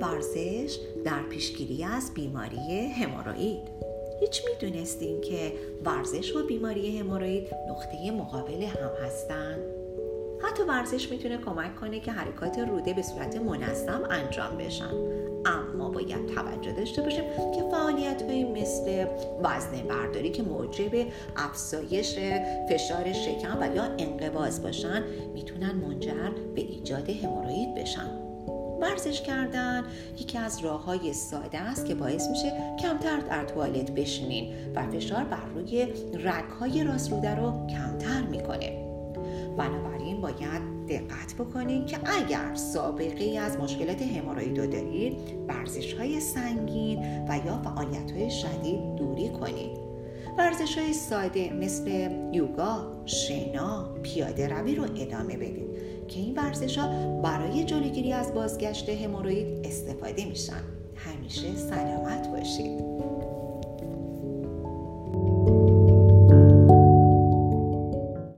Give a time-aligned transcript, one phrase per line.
[0.00, 3.60] ورزش در پیشگیری از بیماری هموروئید.
[4.20, 5.52] هیچ می‌دونستین که
[5.84, 9.60] ورزش و بیماری هموروئید نقطه مقابل هم هستند
[10.42, 14.94] حتی ورزش می‌تونه کمک کنه که حرکات روده به صورت منظم انجام بشن.
[15.46, 17.24] اما باید توجه داشته باشیم
[17.54, 19.06] که فعالیت های مثل
[19.42, 21.06] وزن برداری که موجب
[21.36, 22.18] افزایش
[22.68, 28.19] فشار شکم و یا انقباض باشن می‌تونن منجر به ایجاد هموروئید بشن.
[28.80, 29.84] ورزش کردن.
[30.18, 32.52] یکی از راه های ساده است که باعث میشه
[32.82, 38.90] کمتر در توالت بشینین و فشار بر روی رگ های راست روده رو کمتر می‌کنه.
[39.58, 45.18] بنابراین باید دقت بکنید که اگر سابقه ای از مشکلات هموروئید رو دارید
[45.48, 49.79] ورزش های سنگین و یا فعالیت های شدید دوری کنید
[50.38, 55.70] ورزش های ساده مثل یوگا، شنا، پیاده روی رو ادامه بدید
[56.08, 60.62] که این ورزش ها برای جلوگیری از بازگشت هموروئید استفاده میشن.
[60.96, 62.99] همیشه سلامت باشید.